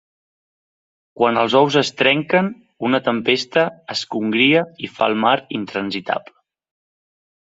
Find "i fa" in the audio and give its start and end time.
4.87-5.11